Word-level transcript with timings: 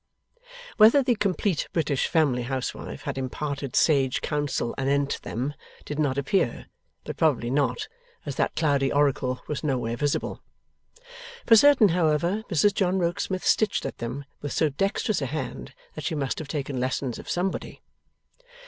Whether 0.77 1.03
the 1.03 1.13
Complete 1.13 1.67
British 1.73 2.07
Family 2.07 2.41
Housewife 2.41 3.03
had 3.03 3.19
imparted 3.19 3.75
sage 3.75 4.21
counsel 4.21 4.73
anent 4.75 5.21
them, 5.21 5.53
did 5.85 5.99
not 5.99 6.17
appear, 6.17 6.65
but 7.03 7.17
probably 7.17 7.51
not, 7.51 7.87
as 8.25 8.35
that 8.35 8.55
cloudy 8.55 8.91
oracle 8.91 9.41
was 9.47 9.63
nowhere 9.63 9.95
visible. 9.95 10.41
For 11.45 11.55
certain, 11.55 11.89
however, 11.89 12.41
Mrs 12.49 12.73
John 12.73 12.97
Rokesmith 12.97 13.45
stitched 13.45 13.85
at 13.85 13.99
them 13.99 14.25
with 14.41 14.53
so 14.53 14.69
dexterous 14.69 15.21
a 15.21 15.27
hand, 15.27 15.75
that 15.93 16.05
she 16.05 16.15
must 16.15 16.39
have 16.39 16.47
taken 16.47 16.79
lessons 16.79 17.19
of 17.19 17.29
somebody. 17.29 17.83